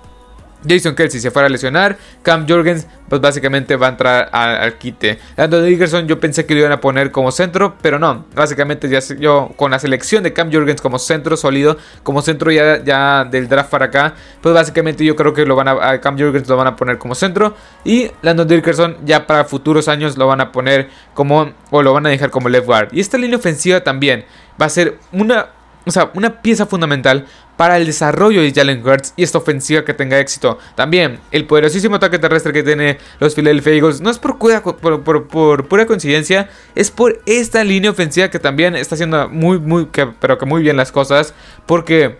Jason 0.68 0.96
Kelsey 0.96 1.20
se 1.20 1.32
fuera 1.32 1.48
a 1.48 1.50
lesionar. 1.50 1.98
Cam 2.22 2.48
Jorgens, 2.48 2.88
pues 3.10 3.22
básicamente 3.22 3.76
va 3.76 3.88
a 3.88 3.90
entrar 3.90 4.30
al, 4.32 4.78
quite. 4.78 5.20
Landon 5.36 5.66
Dickerson, 5.66 6.08
yo 6.08 6.20
pensé 6.20 6.46
que 6.46 6.54
lo 6.54 6.62
iban 6.62 6.72
a 6.72 6.82
poner 6.82 7.12
como 7.12 7.32
centro, 7.32 7.76
pero 7.82 8.00
no. 8.00 8.26
Básicamente, 8.36 8.90
ya 8.90 9.00
yo 9.20 9.52
con 9.56 9.72
la 9.72 9.80
selección 9.80 10.24
de 10.24 10.34
Cam 10.34 10.52
Jorgens 10.52 10.82
como 10.82 11.00
centro 11.00 11.38
sólido, 11.38 11.78
como 12.04 12.22
centro 12.22 12.52
ya, 12.52 12.84
ya 12.84 13.26
del 13.26 13.48
draft 13.48 13.70
para 13.70 13.86
acá, 13.86 14.16
pues 14.42 14.54
básicamente 14.54 15.06
yo 15.06 15.16
creo 15.16 15.34
que 15.34 15.46
lo 15.46 15.56
van 15.56 15.68
a, 15.68 16.02
Cam 16.02 16.18
Jorgens 16.18 16.48
lo 16.48 16.58
van 16.58 16.68
a 16.68 16.76
poner 16.76 16.98
como 16.98 17.16
centro. 17.16 17.56
Y 17.84 18.12
Landon 18.22 18.48
Dickerson, 18.48 18.98
ya 19.06 19.28
para 19.28 19.46
futuros 19.46 19.88
años, 19.88 20.18
lo 20.18 20.28
van 20.28 20.42
a 20.42 20.52
poner 20.52 20.90
como, 21.14 21.54
o 21.70 21.82
lo 21.82 21.94
van 21.94 22.06
a 22.06 22.10
dejar 22.10 22.30
como 22.30 22.50
left 22.50 22.66
guard. 22.66 22.90
Y 22.92 23.00
esta 23.00 23.18
línea 23.18 23.38
ofensiva 23.38 23.82
también 23.82 24.26
va 24.62 24.68
a 24.68 24.70
ser 24.70 24.98
una 25.12 25.48
o 25.86 25.92
sea, 25.92 26.12
una 26.14 26.42
pieza 26.42 26.66
fundamental 26.66 27.26
para 27.58 27.78
el 27.78 27.86
desarrollo 27.86 28.42
de 28.42 28.52
Jalen 28.52 28.86
Hurts 28.86 29.14
y 29.16 29.24
esta 29.24 29.38
ofensiva 29.38 29.86
que 29.86 29.94
tenga 29.94 30.20
éxito. 30.20 30.58
También, 30.76 31.20
el 31.32 31.46
poderosísimo 31.46 31.96
ataque 31.96 32.20
terrestre 32.20 32.54
que 32.54 32.64
tiene 32.64 32.98
los 33.20 33.36
Philadelphia 33.36 33.74
Eagles 33.74 34.02
no 34.02 34.10
es 34.10 34.18
por, 34.18 34.38
pura 35.68 35.86
coincidencia, 35.86 36.50
es 36.76 36.90
por 36.92 37.22
esta 37.26 37.64
línea 37.64 37.92
ofensiva 37.92 38.30
que 38.30 38.40
también 38.40 38.76
está 38.76 38.96
haciendo 38.96 39.30
muy, 39.30 39.60
muy, 39.60 39.88
pero 40.20 40.38
que 40.38 40.46
muy 40.46 40.62
bien 40.62 40.78
las 40.78 40.92
cosas. 40.92 41.34
Porque 41.66 42.18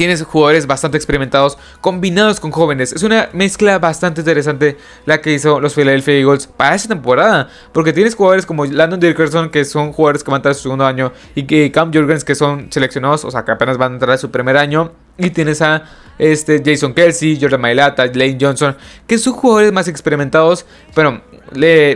tienes 0.00 0.22
jugadores 0.22 0.66
bastante 0.66 0.96
experimentados 0.96 1.58
combinados 1.82 2.40
con 2.40 2.52
jóvenes. 2.52 2.94
Es 2.94 3.02
una 3.02 3.28
mezcla 3.34 3.78
bastante 3.78 4.22
interesante 4.22 4.78
la 5.04 5.20
que 5.20 5.34
hizo 5.34 5.60
los 5.60 5.74
Philadelphia 5.74 6.14
Eagles 6.14 6.46
para 6.46 6.74
esta 6.74 6.88
temporada. 6.88 7.50
Porque 7.74 7.92
tienes 7.92 8.14
jugadores 8.14 8.46
como 8.46 8.64
Landon 8.64 8.98
Dickerson, 8.98 9.50
que 9.50 9.66
son 9.66 9.92
jugadores 9.92 10.24
que 10.24 10.30
van 10.30 10.36
a 10.36 10.38
entrar 10.38 10.52
a 10.52 10.54
su 10.54 10.62
segundo 10.62 10.86
año, 10.86 11.12
y 11.34 11.42
que 11.42 11.70
Cam 11.70 11.92
Jurgens, 11.92 12.24
que 12.24 12.34
son 12.34 12.72
seleccionados, 12.72 13.26
o 13.26 13.30
sea, 13.30 13.44
que 13.44 13.52
apenas 13.52 13.76
van 13.76 13.92
a 13.92 13.94
entrar 13.96 14.12
a 14.12 14.16
su 14.16 14.30
primer 14.30 14.56
año. 14.56 14.92
Y 15.18 15.28
tienes 15.28 15.60
a 15.60 15.84
este, 16.16 16.62
Jason 16.64 16.94
Kelsey, 16.94 17.38
Jordan 17.38 17.60
Mailata, 17.60 18.06
Lane 18.06 18.38
Johnson, 18.40 18.74
que 19.06 19.18
son 19.18 19.34
jugadores 19.34 19.70
más 19.70 19.86
experimentados, 19.86 20.64
pero 20.94 21.20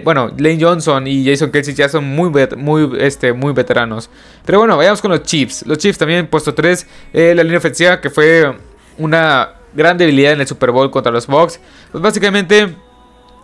bueno, 0.02 0.30
Lane 0.36 0.58
Johnson 0.60 1.06
y 1.06 1.24
Jason 1.24 1.50
Kelsey 1.50 1.74
ya 1.74 1.88
son 1.88 2.04
muy, 2.04 2.30
muy, 2.56 2.90
este, 2.98 3.32
muy 3.32 3.52
veteranos. 3.52 4.10
Pero 4.44 4.58
bueno, 4.58 4.76
vayamos 4.76 5.00
con 5.00 5.10
los 5.10 5.22
Chiefs. 5.22 5.64
Los 5.66 5.78
Chiefs 5.78 5.98
también 5.98 6.26
puesto 6.26 6.54
3. 6.54 6.86
Eh, 7.12 7.34
la 7.34 7.42
línea 7.42 7.58
ofensiva 7.58 8.00
que 8.00 8.10
fue 8.10 8.52
una 8.98 9.54
gran 9.74 9.98
debilidad 9.98 10.32
en 10.32 10.40
el 10.40 10.46
Super 10.46 10.70
Bowl 10.70 10.90
contra 10.90 11.12
los 11.12 11.26
Bucks. 11.26 11.60
Pues 11.92 12.02
básicamente 12.02 12.74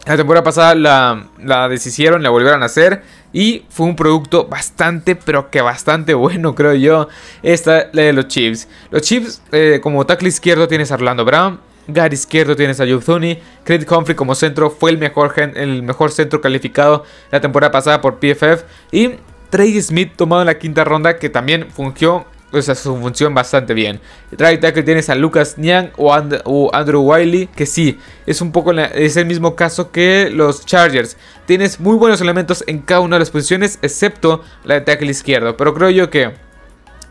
la 0.07 0.17
temporada 0.17 0.43
pasada 0.43 0.75
la, 0.75 1.27
la 1.39 1.69
deshicieron, 1.69 2.23
la 2.23 2.31
volvieron 2.31 2.62
a 2.62 2.67
hacer. 2.67 3.03
Y 3.33 3.65
fue 3.69 3.87
un 3.87 3.95
producto 3.95 4.47
bastante, 4.47 5.15
pero 5.15 5.51
que 5.51 5.61
bastante 5.61 6.15
bueno, 6.15 6.55
creo 6.55 6.75
yo. 6.75 7.09
Esta, 7.43 7.89
la 7.93 8.03
de 8.03 8.12
los 8.12 8.29
Chiefs. 8.29 8.69
Los 8.91 9.03
Chiefs, 9.03 9.43
eh, 9.53 9.81
como 9.83 10.05
tackle 10.07 10.29
izquierdo, 10.29 10.67
tienes 10.67 10.91
a 10.91 10.95
Orlando 10.95 11.25
Brown. 11.25 11.61
Gar 11.92 12.12
izquierdo 12.12 12.56
tienes 12.56 12.81
a 12.81 12.84
Yuzuni. 12.84 13.38
Craig 13.64 13.87
Humphrey 13.90 14.16
como 14.16 14.34
centro 14.34 14.70
fue 14.70 14.90
el 14.90 14.98
mejor, 14.98 15.32
el 15.54 15.82
mejor 15.82 16.12
centro 16.12 16.40
calificado 16.40 17.04
la 17.31 17.40
temporada 17.40 17.70
pasada 17.70 18.00
por 18.00 18.19
PFF. 18.19 18.64
Y 18.92 19.10
Trey 19.50 19.80
Smith 19.80 20.12
tomado 20.16 20.42
en 20.42 20.47
la 20.47 20.59
quinta 20.59 20.85
ronda 20.85 21.18
que 21.18 21.28
también 21.28 21.68
fungió 21.70 22.26
o 22.52 22.62
sea, 22.62 22.75
su 22.75 22.97
función 22.97 23.35
bastante 23.35 23.75
bien. 23.75 24.00
Trae 24.37 24.59
que 24.59 24.82
tienes 24.82 25.09
a 25.09 25.14
Lucas 25.14 25.59
Niang 25.59 25.90
o, 25.97 26.70
Andrew 26.73 27.02
Wiley, 27.02 27.47
que 27.49 27.66
sí, 27.66 27.99
es 28.26 28.40
un 28.40 28.52
poco 28.52 28.73
es 28.73 29.16
el 29.16 29.26
mismo 29.26 29.54
caso 29.56 29.90
que 29.90 30.30
los 30.30 30.66
Chargers. 30.66 31.16
Tienes 31.47 31.80
muy 31.80 31.97
buenos 31.97 32.20
elementos 32.20 32.64
en 32.66 32.80
cada 32.80 33.00
una 33.00 33.16
de 33.16 33.20
las 33.20 33.30
posiciones, 33.30 33.78
excepto 33.82 34.42
la 34.64 34.75
de 34.75 34.80
tackle 34.82 35.11
izquierdo. 35.11 35.56
Pero 35.56 35.75
creo 35.75 35.90
yo 35.90 36.11
que 36.11 36.32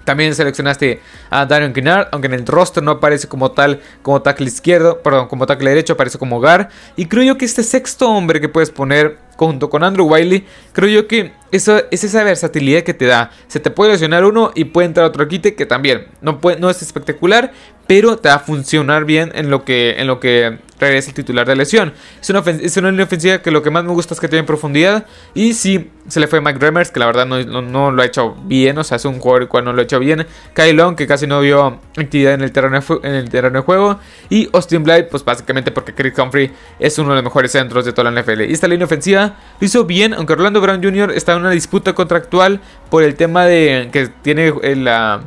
también 0.10 0.34
seleccionaste 0.34 1.02
a 1.30 1.46
Darion 1.46 1.72
Kinnard, 1.72 2.08
aunque 2.12 2.26
en 2.26 2.34
el 2.34 2.48
roster 2.48 2.82
no 2.82 2.90
aparece 2.90 3.28
como 3.28 3.52
tal, 3.52 3.80
como 4.02 4.24
tackle 4.24 4.48
izquierdo, 4.48 5.04
perdón, 5.04 5.28
como 5.28 5.46
tackle 5.46 5.70
derecho, 5.70 5.94
aparece 5.94 6.18
como 6.18 6.38
hogar. 6.38 6.70
Y 6.96 7.06
creo 7.06 7.24
yo 7.24 7.38
que 7.38 7.46
este 7.46 7.62
sexto 7.62 8.10
hombre 8.10 8.42
que 8.42 8.50
puedes 8.50 8.72
poner 8.72 9.20
junto 9.36 9.70
con 9.70 9.84
Andrew 9.84 10.08
Wiley, 10.08 10.48
creo 10.74 10.90
yo 10.90 11.08
que 11.08 11.32
eso 11.52 11.84
es 11.92 12.04
esa 12.04 12.24
versatilidad 12.24 12.82
que 12.82 12.96
te 12.96 13.06
da. 13.06 13.30
Se 13.48 13.60
te 13.60 13.70
puede 13.70 13.92
lesionar 13.92 14.26
uno 14.26 14.52
y 14.56 14.64
puede 14.64 14.88
entrar 14.88 15.06
otro 15.06 15.28
quite 15.28 15.54
que 15.54 15.68
también 15.68 16.08
no, 16.22 16.42
puede, 16.42 16.60
no 16.60 16.72
es 16.72 16.82
espectacular, 16.82 17.52
pero 17.86 18.18
te 18.18 18.30
va 18.30 18.36
a 18.36 18.40
funcionar 18.40 19.06
bien 19.06 19.32
en 19.36 19.52
lo 19.52 19.64
que, 19.64 19.92
en 20.00 20.08
lo 20.08 20.20
que 20.20 20.58
regresa 20.80 21.10
el 21.10 21.16
titular 21.16 21.46
de 21.46 21.56
lesión. 21.56 21.94
Es 22.22 22.30
una, 22.30 22.40
es 22.40 22.78
una 22.78 22.92
línea 22.92 23.06
ofensiva 23.06 23.42
que 23.42 23.52
lo 23.52 23.62
que 23.62 23.70
más 23.70 23.84
me 23.84 23.92
gusta 23.92 24.14
es 24.14 24.20
que 24.20 24.28
tiene 24.28 24.44
profundidad. 24.46 25.06
Y 25.34 25.54
si 25.54 25.90
se 26.08 26.20
le 26.20 26.28
fue 26.28 26.42
Mike 26.42 26.60
Remers, 26.60 26.92
que 26.92 27.00
la 27.00 27.06
verdad 27.06 27.26
no, 27.26 27.92
lo 27.92 28.02
ha 28.02 28.06
hecho 28.06 28.36
bien, 28.46 28.78
o 28.78 28.84
sea, 28.84 28.98
es 28.98 29.06
un 29.06 29.20
jugador 29.20 29.44
el 29.44 29.48
cual 29.48 29.66
no 29.66 29.74
lo 29.74 29.82
ha 29.82 29.84
hecho 29.84 30.00
bien. 30.00 30.26
Kyle 30.54 30.76
Long, 30.76 30.96
que 30.96 31.08
casi 31.08 31.28
no 31.28 31.42
vio 31.42 31.80
actividad 31.98 32.34
en 32.34 32.42
el 32.42 32.52
terreno 32.52 32.80
en 33.04 33.16
el 33.16 33.30
terreno 33.30 33.60
de 33.60 33.64
juego. 33.64 34.00
Y 34.30 34.50
Austin 34.54 34.84
Blythe, 34.84 35.10
pues 35.10 35.24
básicamente 35.24 35.72
porque 35.72 35.94
Chris 35.94 36.18
Humphrey 36.18 36.52
es 36.80 36.98
uno 36.98 37.10
de 37.10 37.16
los 37.16 37.24
mejores 37.24 37.52
centros 37.52 37.86
de 37.86 37.94
toda 37.94 38.12
la 38.12 38.22
NFL. 38.22 38.42
Y 38.42 38.54
esta 38.54 38.68
línea 38.68 38.86
ofensiva 38.86 39.38
lo 39.60 39.66
hizo 39.66 39.86
bien, 39.86 40.14
aunque 40.14 40.34
Orlando 40.34 40.62
Brown 40.62 40.84
Jr. 40.84 41.12
está 41.12 41.34
en 41.34 41.40
una 41.40 41.52
disputa 41.52 41.94
contractual 41.94 42.62
por 42.90 43.04
el 43.04 43.16
tema 43.16 43.46
de 43.46 43.90
que 43.92 44.08
tiene 44.08 44.54
la 44.76 45.22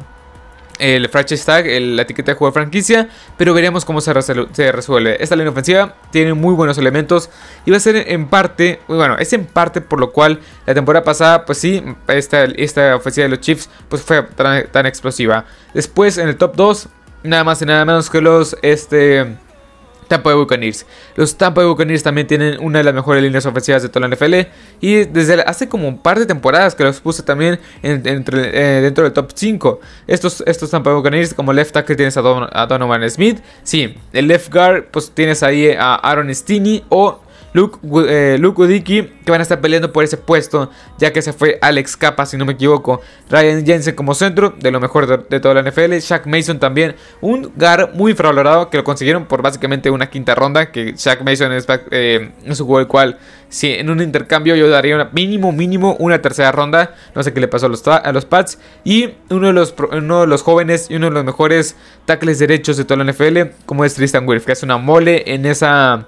el 0.79 1.09
franchise 1.09 1.45
tag, 1.45 1.67
la 1.67 2.03
etiqueta 2.03 2.33
de 2.33 2.39
juego 2.39 2.51
de 2.51 2.55
franquicia, 2.55 3.09
pero 3.37 3.55
veremos 3.55 3.85
cómo 3.85 4.01
se, 4.01 4.13
resuelve. 4.13 5.23
Esta 5.23 5.37
línea 5.37 5.51
ofensiva 5.51 5.95
tiene 6.11 6.35
muy 6.35 6.55
buenos 6.55 6.79
elementos 6.79 7.31
y 7.65 7.71
va 7.71 7.77
a 7.77 7.81
ser 7.81 7.97
en 7.97 8.29
parte, 8.29 8.81
bueno, 8.89 9.17
es 9.19 9.33
en 9.33 9.45
parte 9.45 9.81
por 9.81 10.01
lo 10.01 10.13
cual 10.13 10.41
la 10.67 10.75
temporada 10.75 11.05
pasada, 11.05 11.45
pues 11.45 11.59
sí, 11.59 11.83
esta, 12.09 12.45
esta 12.45 12.97
ofensiva 12.97 13.25
de 13.25 13.31
los 13.31 13.41
Chiefs 13.41 13.71
pues 13.89 14.03
fue 14.03 14.23
tan, 14.23 14.87
explosiva. 14.87 15.45
Después 15.75 16.19
en 16.19 16.29
el 16.29 16.37
top 16.37 16.57
2, 16.57 16.89
nada 17.25 17.45
más 17.45 17.63
y 17.63 17.67
nada 17.67 17.85
menos 17.85 18.11
que 18.11 18.21
los, 18.21 18.57
este, 18.63 19.37
Tampa 20.09 20.31
Bay 20.31 20.39
Buccaneers. 20.39 20.87
Los 21.17 21.37
Tampa 21.37 21.61
Bay 21.61 21.69
Buccaneers 21.69 22.03
también 22.03 22.27
tienen 22.27 22.59
una 22.61 22.79
de 22.79 22.85
las 22.85 22.95
mejores 22.95 23.23
líneas 23.23 23.47
ofensivas 23.47 23.83
de 23.83 23.89
toda 23.89 24.09
la 24.09 24.15
NFL. 24.15 24.35
Y 24.81 25.05
desde 25.05 25.43
hace 25.43 25.69
como 25.69 25.89
un 25.89 25.99
par 25.99 26.19
de 26.19 26.27
temporadas 26.27 26.75
que 26.75 26.85
los 26.85 27.01
puse 27.01 27.23
también 27.23 27.59
entre, 27.83 28.79
eh, 28.79 28.81
dentro 28.83 29.05
del 29.05 29.13
top 29.13 29.31
5. 29.35 29.81
Estos, 30.07 30.43
estos 30.47 30.71
Tampa 30.71 30.91
Bay 30.91 30.97
Buccaneers, 30.99 31.35
como 31.35 31.53
left 31.53 31.73
tackle 31.73 31.97
tienes 31.97 32.17
a, 32.17 32.23
Donovan 32.67 33.09
Smith. 33.11 33.41
Sí, 33.63 33.97
el 34.13 34.29
left 34.29 34.53
guard, 34.53 34.85
pues 34.91 35.11
tienes 35.11 35.43
ahí 35.43 35.71
a 35.71 35.95
Aaron 35.95 36.35
Stinney 36.35 36.85
o 36.89 37.21
Luke, 37.53 37.79
eh, 38.09 38.41
Udiki, 38.43 39.03
que 39.25 39.31
van 39.31 39.41
a 39.41 39.43
estar 39.43 39.61
peleando 39.61 39.93
por 39.93 40.05
ese 40.05 40.17
puesto, 40.17 40.71
ya 40.99 41.13
que 41.13 41.21
se 41.21 41.33
fue 41.33 41.59
Alex 41.61 41.97
Capa, 41.97 42.25
si 42.27 42.37
no 42.37 42.45
me 42.45 42.55
equivoco. 42.55 43.01
Ryan 43.31 43.65
Jensen 43.65 43.95
como 43.95 44.15
centro, 44.15 44.55
de 44.59 44.71
lo 44.71 44.81
mejor 44.81 45.29
de, 45.29 45.41
toda 45.41 45.55
la 45.55 45.63
NFL. 45.63 45.93
Shaq 45.99 46.27
Mason 46.27 46.59
también, 46.59 46.97
un 47.21 47.53
gar 47.57 47.93
muy 47.95 48.13
infravalorado 48.13 48.71
que 48.71 48.79
lo 48.79 48.85
consiguieron 48.85 49.27
por 49.27 49.43
básicamente 49.43 49.91
una 49.91 50.09
quinta 50.09 50.35
ronda. 50.35 50.73
Que 50.73 50.95
Shaq 50.97 51.23
Mason 51.23 51.53
es, 51.53 51.67
eh, 51.91 52.31
un 52.47 52.55
juego 52.55 52.81
el 52.81 52.87
cual, 52.87 53.19
si 53.49 53.73
en 53.73 53.91
un 53.91 54.01
intercambio 54.01 54.57
yo 54.57 54.69
daría 54.69 55.11
mínimo, 55.13 55.53
mínimo 55.53 55.97
una 55.99 56.23
tercera 56.23 56.53
ronda. 56.53 56.95
No 57.15 57.23
sé 57.23 57.33
qué 57.35 57.41
le 57.41 57.49
pasó 57.49 57.67
a 57.67 57.69
los, 57.69 57.87
a 57.87 58.13
los 58.13 58.25
Pats. 58.25 58.59
Y 58.85 59.11
uno 59.29 59.49
de 59.49 59.53
los, 59.53 59.75
uno 59.91 60.23
de 60.23 60.27
los 60.27 60.43
jóvenes 60.43 60.91
y 60.91 60.97
uno 60.97 61.07
de 61.07 61.13
los 61.13 61.25
mejores 61.25 61.77
tackles 62.07 62.39
derechos 62.39 62.79
de 62.79 62.85
toda 62.85 63.05
la 63.05 63.13
NFL, 63.13 63.55
como 63.67 63.85
es 63.85 63.95
Tristan 63.95 64.27
Wirth, 64.27 64.45
que 64.45 64.53
es 64.53 64.63
una 64.63 64.79
mole 64.79 65.23
en 65.27 65.45
esa 65.45 66.07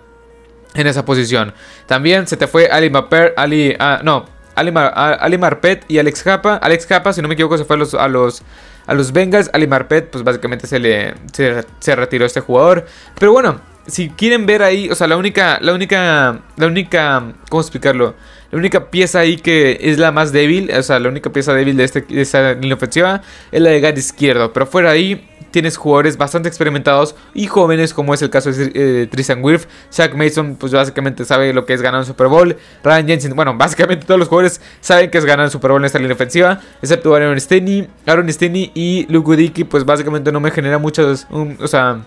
en 0.75 0.87
esa 0.87 1.05
posición. 1.05 1.55
También 1.87 2.27
se 2.27 2.37
te 2.37 2.47
fue 2.47 2.69
Ali 2.69 2.91
Maper, 2.91 3.35
Ali, 3.37 3.77
ah, 3.79 4.01
no, 4.03 4.27
Ali, 4.55 4.73
Ali, 4.75 5.39
Marpet 5.39 5.85
y 5.89 5.99
Alex 5.99 6.23
Japa. 6.23 6.57
Alex 6.57 6.87
Japa, 6.87 7.13
si 7.13 7.23
no 7.23 7.29
me 7.29 7.35
equivoco, 7.35 7.59
se 7.59 7.65
fue 7.65 7.77
a 7.77 7.79
los, 7.79 7.95
a 7.95 8.09
los, 8.09 8.43
a 8.87 8.95
los. 8.95 9.13
Ali 9.53 9.67
Marpet, 9.67 10.11
pues 10.11 10.25
básicamente 10.25 10.67
se 10.67 10.79
le 10.79 11.15
se, 11.33 11.97
retiró 11.97 12.25
este 12.25 12.41
jugador. 12.41 12.87
Pero 13.19 13.33
bueno, 13.33 13.61
si 13.87 14.11
quieren 14.11 14.47
ver 14.47 14.63
ahí, 14.63 14.89
o 14.91 14.95
sea, 14.95 15.07
la 15.07 15.17
única, 15.17 15.59
la 15.61 15.75
única, 15.75 16.41
la 16.57 16.67
única, 16.67 17.33
¿cómo 17.49 17.61
explicarlo? 17.61 18.15
La 18.51 18.59
única 18.59 18.91
pieza 18.91 19.19
ahí 19.19 19.37
que 19.37 19.79
es 19.81 19.99
la 19.99 20.13
más 20.13 20.31
débil, 20.31 20.71
o 20.71 20.83
sea, 20.85 21.01
la 21.01 21.09
única 21.09 21.33
pieza 21.33 21.53
débil 21.53 21.77
de, 21.77 21.85
este, 21.85 22.03
de 22.03 22.23
esta 22.23 22.55
línea 22.55 22.77
ofensiva 22.77 23.23
es 23.51 23.61
la 23.61 23.71
de 23.71 23.81
guard 23.81 23.99
izquierdo. 23.99 24.53
Pero 24.53 24.67
fuera 24.67 24.91
ahí, 24.91 25.29
tienes 25.55 25.77
jugadores 25.77 26.17
bastante 26.17 26.49
experimentados 26.49 27.15
y 27.33 27.47
jóvenes, 27.47 27.95
como 27.95 28.13
es 28.13 28.21
el 28.23 28.29
caso 28.29 28.51
de 28.51 28.73
eh, 28.75 29.07
Tristan 29.07 29.39
Wirth. 29.41 29.69
Shaq 29.93 30.17
Mason, 30.17 30.57
pues 30.57 30.73
básicamente 30.73 31.25
sabe 31.25 31.53
lo 31.53 31.65
que 31.65 31.75
es 31.75 31.81
ganar 31.81 32.01
un 32.01 32.07
Super 32.07 32.27
Bowl. 32.27 32.57
Ryan 32.83 33.07
Jensen, 33.07 33.37
bueno, 33.37 33.55
básicamente 33.57 34.05
todos 34.05 34.19
los 34.19 34.27
jugadores 34.27 34.61
saben 34.81 35.11
que 35.13 35.19
es 35.19 35.25
ganar 35.25 35.45
un 35.45 35.53
Super 35.53 35.71
Bowl 35.71 35.81
en 35.81 35.85
esta 35.85 36.01
línea 36.01 36.17
ofensiva, 36.17 36.61
excepto 36.83 37.15
Aaron 37.15 37.41
Steny, 37.41 37.87
Aaron 38.05 38.33
Steny 38.33 38.73
y 38.75 39.07
Luke 39.09 39.65
pues 39.71 39.85
básicamente 39.85 40.33
no 40.33 40.41
me 40.41 40.51
genera 40.51 40.79
muchos, 40.79 41.29
o 41.31 41.69
sea, 41.69 42.01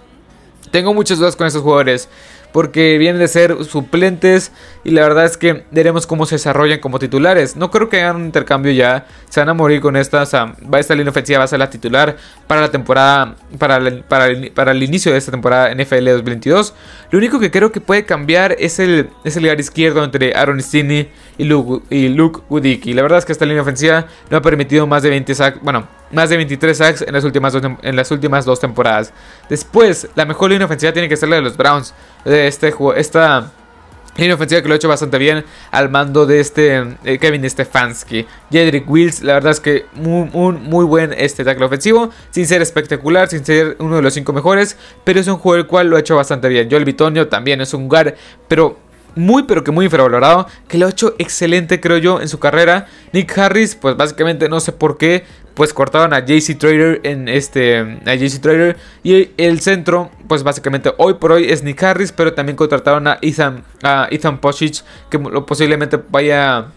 tengo 0.70 0.94
muchas 0.94 1.18
dudas 1.18 1.38
con 1.38 1.48
esos 1.48 1.62
jugadores 1.62 2.10
porque 2.52 2.98
vienen 2.98 3.20
de 3.20 3.28
ser 3.28 3.64
suplentes 3.66 4.52
y 4.84 4.92
la 4.92 5.02
verdad 5.02 5.26
es 5.26 5.38
que 5.38 5.66
veremos 5.72 6.08
cómo 6.08 6.26
se 6.26 6.36
desarrollan 6.36 6.80
como 6.80 7.00
titulares. 7.00 7.56
No 7.56 7.72
creo 7.72 7.90
que 7.90 8.02
hagan 8.02 8.18
un 8.18 8.26
intercambio 8.26 8.72
ya, 8.72 9.06
se 9.30 9.40
van 9.40 9.50
a 9.50 9.54
morir 9.54 9.82
con 9.82 9.96
esta, 9.96 10.22
o 10.22 10.26
sea, 10.26 10.56
esta 10.78 10.96
línea 10.96 11.12
ofensiva 11.12 11.40
va 11.40 11.46
a 11.46 11.48
ser 11.48 11.60
la 11.60 11.70
titular 11.70 12.16
para 12.48 12.62
la 12.62 12.72
temporada, 12.72 13.36
para, 13.58 13.78
el 14.72 14.84
inicio 14.84 15.12
de 15.12 15.18
esta 15.18 15.32
temporada 15.32 15.74
NFL 15.74 16.06
2022. 16.06 16.74
Lo 17.12 17.18
único 17.18 17.40
que 17.40 17.52
creo 17.52 17.72
que 17.72 17.82
puede 17.82 18.06
cambiar 18.06 18.56
es 18.60 18.80
el, 18.80 19.10
es 19.24 19.36
lugar 19.36 19.60
izquierdo 19.60 20.04
entre 20.04 20.34
Aaron 20.34 20.62
Stinney 20.62 21.10
y 21.38 21.44
Luke, 21.44 22.42
y 22.50 22.94
La 22.94 23.02
verdad 23.02 23.20
es 23.20 23.26
que 23.26 23.32
esta 23.32 23.46
línea 23.46 23.62
ofensiva 23.62 24.08
no 24.30 24.38
ha 24.38 24.42
permitido 24.42 24.88
más 24.88 25.04
de 25.04 25.10
20 25.10 25.36
sacks, 25.36 25.62
bueno, 25.62 25.88
más 26.12 26.30
de 26.30 26.38
23 26.38 26.78
sacks 26.78 27.02
en 27.02 27.14
las 27.14 27.24
últimas 27.24 27.54
dos, 27.54 27.64
en 27.82 27.96
las 27.96 28.12
últimas 28.12 28.46
dos 28.46 28.60
temporadas. 28.60 29.14
Después, 29.50 30.08
la 30.16 30.26
mejor 30.26 30.52
línea 30.52 30.66
ofensiva 30.66 30.94
tiene 30.94 31.10
que 31.10 31.18
ser 31.18 31.30
la 31.30 31.38
de 31.38 31.42
los 31.42 31.58
Browns. 31.58 31.94
Este 32.26 32.74
esta 32.96 33.52
línea 34.18 34.36
ofensiva 34.36 34.62
que 34.62 34.68
lo 34.68 34.74
ha 34.74 34.78
hecho 34.78 34.90
bastante 34.90 35.18
bien 35.18 35.46
al 35.72 35.90
mando 35.90 36.26
de 36.26 36.40
este 36.40 36.98
eh, 37.04 37.18
Kevin 37.20 37.48
Stefanski. 37.50 38.26
Jedrick 38.52 38.90
Wills, 38.90 39.22
la 39.22 39.34
verdad 39.34 39.52
es 39.52 39.60
que 39.60 39.86
muy, 39.94 40.26
muy 40.26 40.86
buen 40.86 41.14
este 41.14 41.44
tackle 41.44 41.66
ofensivo, 41.66 42.10
sin 42.32 42.48
ser 42.48 42.62
espectacular, 42.62 43.28
sin 43.30 43.46
ser 43.46 43.76
uno 43.80 43.98
de 43.98 44.02
los 44.02 44.14
cinco 44.14 44.34
mejores, 44.34 44.78
pero 45.04 45.20
es 45.20 45.28
un 45.28 45.38
juego 45.38 45.58
el 45.58 45.68
cual 45.68 45.88
lo 45.88 45.98
ha 45.98 46.00
hecho 46.00 46.16
bastante 46.16 46.50
bien. 46.50 46.68
Joel 46.70 46.86
Bitonio 46.86 47.28
también 47.28 47.62
es 47.62 47.74
un 47.74 47.88
guard, 47.88 48.16
pero 48.48 48.87
muy 49.18 49.44
pero 49.44 49.64
que 49.64 49.72
muy 49.72 49.86
infravalorado, 49.86 50.48
que 50.68 50.78
lo 50.78 50.86
ha 50.86 50.90
hecho 50.90 51.16
excelente 51.18 51.80
creo 51.80 51.98
yo 51.98 52.22
en 52.22 52.28
su 52.28 52.40
carrera. 52.40 52.88
Nick 53.14 53.38
Harris, 53.38 53.76
pues 53.76 53.98
básicamente 53.98 54.50
no 54.50 54.60
sé 54.60 54.72
por 54.72 54.98
qué, 54.98 55.26
pues 55.54 55.74
cortaron 55.74 56.14
a 56.14 56.20
JC 56.20 56.58
Trader 56.58 57.02
en 57.04 57.28
este 57.28 57.80
a 58.06 58.16
JC 58.16 58.40
Trader 58.40 58.78
y 59.04 59.32
el 59.38 59.60
centro, 59.60 60.12
pues 60.28 60.44
básicamente 60.44 60.94
hoy 60.98 61.16
por 61.16 61.32
hoy 61.32 61.50
es 61.50 61.64
Nick 61.64 61.82
Harris, 61.82 62.12
pero 62.12 62.34
también 62.34 62.56
contrataron 62.56 63.08
a 63.08 63.18
Ethan 63.22 63.64
a 63.84 64.08
Ethan 64.12 64.40
Posic 64.40 64.84
que 65.10 65.18
posiblemente 65.18 66.00
vaya 66.10 66.68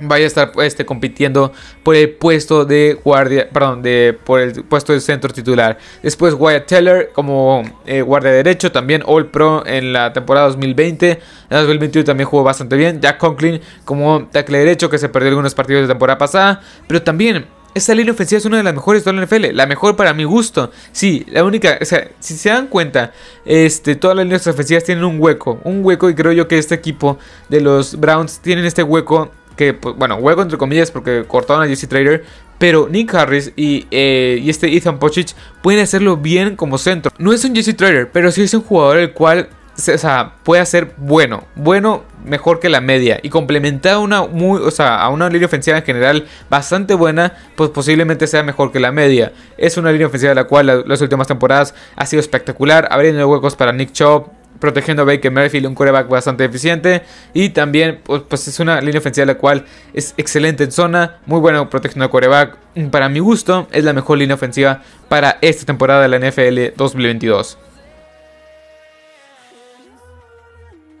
vaya 0.00 0.24
a 0.24 0.26
estar 0.26 0.52
este, 0.62 0.84
compitiendo 0.84 1.52
por 1.82 1.96
el 1.96 2.10
puesto 2.10 2.64
de 2.64 2.98
guardia, 3.02 3.48
perdón, 3.50 3.82
de, 3.82 4.18
por 4.24 4.40
el 4.40 4.64
puesto 4.64 4.92
de 4.92 5.00
centro 5.00 5.32
titular. 5.32 5.78
Después 6.02 6.34
Wyatt 6.34 6.66
Teller 6.66 7.10
como 7.12 7.62
eh, 7.86 8.02
guardia 8.02 8.32
derecho, 8.32 8.72
también 8.72 9.02
All 9.06 9.26
Pro 9.26 9.64
en 9.66 9.92
la 9.92 10.12
temporada 10.12 10.46
2020. 10.48 11.10
En 11.10 11.20
2021 11.56 12.04
también 12.04 12.28
jugó 12.28 12.42
bastante 12.42 12.76
bien. 12.76 13.00
Jack 13.00 13.18
Conklin 13.18 13.60
como 13.84 14.28
tackle 14.30 14.58
derecho 14.58 14.90
que 14.90 14.98
se 14.98 15.08
perdió 15.08 15.30
algunos 15.30 15.54
partidos 15.54 15.82
de 15.82 15.88
temporada 15.88 16.18
pasada. 16.18 16.60
Pero 16.86 17.02
también 17.02 17.46
esta 17.76 17.94
línea 17.94 18.14
ofensiva 18.14 18.38
es 18.38 18.44
una 18.46 18.56
de 18.56 18.62
las 18.62 18.72
mejores 18.72 19.04
de 19.04 19.12
la 19.12 19.22
NFL. 19.24 19.54
La 19.54 19.66
mejor 19.66 19.96
para 19.96 20.14
mi 20.14 20.24
gusto. 20.24 20.70
Sí, 20.92 21.26
la 21.28 21.44
única. 21.44 21.78
O 21.80 21.84
sea, 21.84 22.08
si 22.20 22.34
se 22.34 22.48
dan 22.48 22.68
cuenta, 22.68 23.12
este, 23.44 23.96
todas 23.96 24.16
las 24.16 24.24
líneas 24.24 24.46
ofensivas 24.46 24.82
tienen 24.82 25.04
un 25.04 25.20
hueco. 25.20 25.60
Un 25.62 25.84
hueco, 25.84 26.08
y 26.08 26.14
creo 26.14 26.32
yo 26.32 26.48
que 26.48 26.56
este 26.56 26.74
equipo 26.74 27.18
de 27.50 27.60
los 27.60 28.00
Browns 28.00 28.40
tienen 28.40 28.64
este 28.64 28.82
hueco 28.82 29.30
que, 29.56 29.74
pues, 29.74 29.96
bueno, 29.96 30.16
hueco 30.16 30.42
entre 30.42 30.58
comillas 30.58 30.90
porque 30.90 31.24
cortaron 31.26 31.62
a 31.62 31.66
Jesse 31.66 31.88
Trader, 31.88 32.24
pero 32.58 32.88
Nick 32.88 33.14
Harris 33.14 33.52
y, 33.56 33.86
eh, 33.90 34.38
y, 34.42 34.50
este 34.50 34.74
Ethan 34.76 34.98
Pochich 34.98 35.34
pueden 35.62 35.80
hacerlo 35.80 36.16
bien 36.16 36.56
como 36.56 36.78
centro. 36.78 37.12
No 37.18 37.32
es 37.32 37.44
un 37.44 37.54
Jesse 37.54 37.76
Trader, 37.76 38.10
pero 38.10 38.30
sí 38.30 38.42
es 38.42 38.54
un 38.54 38.62
jugador 38.62 38.98
el 38.98 39.12
cual 39.12 39.48
o 39.78 39.98
sea, 39.98 40.32
puede 40.42 40.64
ser 40.64 40.94
bueno, 40.96 41.44
bueno, 41.54 42.04
mejor 42.24 42.60
que 42.60 42.68
la 42.68 42.80
media 42.80 43.20
y 43.22 43.28
complementar 43.28 43.94
a 43.94 43.98
una 43.98 44.26
muy, 44.26 44.58
o 44.60 44.70
sea, 44.70 45.02
a 45.02 45.10
una 45.10 45.28
línea 45.28 45.46
ofensiva 45.46 45.76
en 45.76 45.84
general 45.84 46.26
bastante 46.48 46.94
buena, 46.94 47.34
pues 47.56 47.70
posiblemente 47.70 48.26
sea 48.26 48.42
mejor 48.42 48.72
que 48.72 48.80
la 48.80 48.90
media. 48.90 49.32
Es 49.58 49.76
una 49.76 49.92
línea 49.92 50.06
ofensiva 50.06 50.32
la 50.32 50.44
cual 50.44 50.84
las 50.86 51.00
últimas 51.02 51.26
temporadas 51.28 51.74
ha 51.94 52.06
sido 52.06 52.20
espectacular, 52.20 52.88
abriendo 52.90 53.28
huecos 53.28 53.54
para 53.54 53.72
Nick 53.72 53.92
Chubb, 53.92 54.30
protegiendo 54.58 55.02
a 55.02 55.06
Baker 55.06 55.30
Mayfield, 55.30 55.66
un 55.66 55.74
quarterback 55.74 56.08
bastante 56.08 56.44
eficiente. 56.44 57.02
Y 57.34 57.50
también, 57.50 58.00
pues, 58.02 58.22
pues, 58.28 58.48
es 58.48 58.60
una 58.60 58.80
línea 58.80 58.98
ofensiva 58.98 59.26
la 59.26 59.36
cual 59.36 59.64
es 59.92 60.14
excelente 60.16 60.64
en 60.64 60.72
zona, 60.72 61.16
muy 61.26 61.40
buena 61.40 61.68
protegiendo 61.68 62.04
al 62.04 62.10
quarterback. 62.10 62.56
Para 62.90 63.08
mi 63.08 63.20
gusto, 63.20 63.68
es 63.72 63.84
la 63.84 63.92
mejor 63.92 64.18
línea 64.18 64.34
ofensiva 64.34 64.82
para 65.08 65.38
esta 65.40 65.64
temporada 65.64 66.02
de 66.02 66.08
la 66.08 66.18
NFL 66.18 66.76
2022. 66.76 67.58